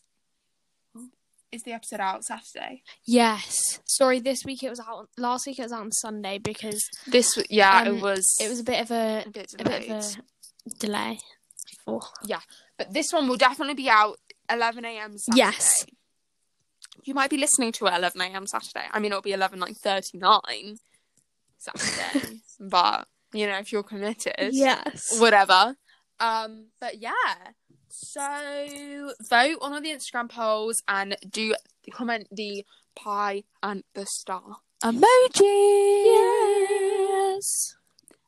[1.51, 2.83] Is the episode out Saturday?
[3.07, 3.81] Yes.
[3.87, 5.09] Sorry, this week it was out.
[5.17, 8.37] Last week it was out on Sunday because This, yeah, Um, it was.
[8.41, 11.19] it was a bit of a a bit a bit of a delay.
[12.27, 12.41] Yeah,
[12.77, 14.19] But this one will definitely be out
[14.51, 15.17] 11 a.m.
[15.17, 15.39] Saturday.
[15.39, 15.87] Yes.
[17.09, 18.47] You might be listening to it 11 a.m.
[18.47, 18.85] Saturday.
[18.93, 20.77] I mean, it'll be 11 like 39
[21.57, 22.43] Saturday.
[22.61, 25.19] but you know, if you're committed, yes.
[25.19, 25.75] whatever.
[26.21, 27.13] Um, but yeah.
[27.89, 31.55] So vote on all the Instagram polls and do
[31.91, 36.05] comment the pie and the star emoji.
[36.05, 37.75] Yes.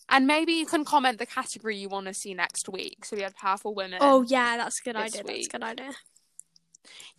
[0.09, 3.05] And maybe you can comment the category you want to see next week.
[3.05, 3.99] So we had powerful women.
[4.01, 5.23] Oh yeah, that's a good idea.
[5.23, 5.93] That's a good idea.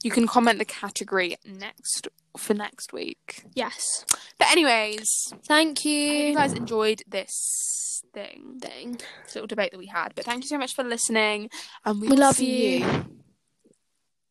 [0.04, 2.08] You can comment the category next
[2.38, 3.44] for next week.
[3.54, 4.06] Yes.
[4.40, 6.08] But anyways, Thank I you.
[6.18, 9.00] hope you guys enjoyed this thing, Thing.
[9.24, 10.14] this little debate that we had.
[10.16, 11.50] But thank you so much for listening,
[11.86, 13.06] and we, We love see you.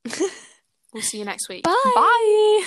[0.93, 1.63] We'll see you next week.
[1.63, 1.93] Bye.
[1.95, 2.65] Bye.